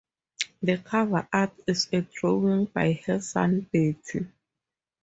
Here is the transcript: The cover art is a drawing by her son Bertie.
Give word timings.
The 0.63 0.79
cover 0.79 1.27
art 1.31 1.53
is 1.67 1.87
a 1.93 2.01
drawing 2.01 2.65
by 2.65 2.93
her 3.05 3.21
son 3.21 3.67
Bertie. 3.71 4.25